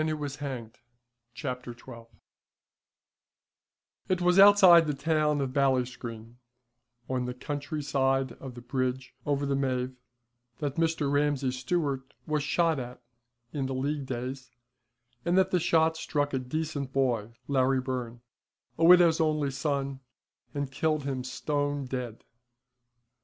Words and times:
XII 0.01 0.05
THE 0.07 0.13
MAN 0.13 0.17
WHO 0.17 0.23
WAS 0.23 0.35
HANGED 0.37 1.83
It 4.09 4.19
was 4.19 4.39
outside 4.39 4.87
the 4.87 4.95
town 4.95 5.41
of 5.41 5.53
Ballinscreen, 5.53 6.37
on 7.07 7.25
the 7.25 7.35
country 7.35 7.83
side 7.83 8.31
of 8.39 8.55
the 8.55 8.61
bridge 8.63 9.13
over 9.27 9.45
the 9.45 9.55
Maeve, 9.55 9.93
that 10.57 10.77
Mr. 10.77 11.11
Ramsay 11.11 11.51
Stewart 11.51 12.15
was 12.25 12.41
shot 12.41 12.79
at 12.79 12.99
in 13.53 13.67
the 13.67 13.75
League 13.75 14.07
days, 14.07 14.49
and 15.23 15.37
that 15.37 15.51
the 15.51 15.59
shot 15.59 15.95
struck 15.95 16.33
a 16.33 16.39
decent 16.39 16.91
boy, 16.91 17.33
Larry 17.47 17.79
Byrne, 17.79 18.21
a 18.79 18.83
widow's 18.85 19.21
only 19.21 19.51
son, 19.51 19.99
and 20.55 20.71
killed 20.71 21.03
him 21.03 21.23
stone 21.23 21.85
dead. 21.85 22.23